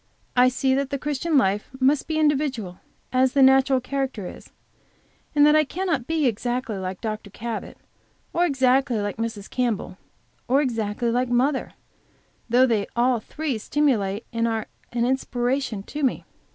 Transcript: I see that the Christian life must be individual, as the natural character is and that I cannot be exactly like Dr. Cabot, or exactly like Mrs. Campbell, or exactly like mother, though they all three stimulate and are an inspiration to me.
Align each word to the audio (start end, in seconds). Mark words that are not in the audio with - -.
I 0.35 0.49
see 0.49 0.73
that 0.73 0.89
the 0.89 0.97
Christian 0.97 1.37
life 1.37 1.69
must 1.79 2.07
be 2.07 2.17
individual, 2.17 2.79
as 3.13 3.33
the 3.33 3.43
natural 3.43 3.79
character 3.79 4.25
is 4.25 4.49
and 5.35 5.45
that 5.45 5.55
I 5.55 5.63
cannot 5.63 6.07
be 6.07 6.25
exactly 6.25 6.77
like 6.79 7.01
Dr. 7.01 7.29
Cabot, 7.29 7.77
or 8.33 8.43
exactly 8.47 8.99
like 8.99 9.17
Mrs. 9.17 9.47
Campbell, 9.47 9.99
or 10.47 10.59
exactly 10.59 11.11
like 11.11 11.29
mother, 11.29 11.73
though 12.49 12.65
they 12.65 12.87
all 12.95 13.19
three 13.19 13.59
stimulate 13.59 14.25
and 14.33 14.47
are 14.47 14.65
an 14.91 15.05
inspiration 15.05 15.83
to 15.83 16.01
me. 16.01 16.25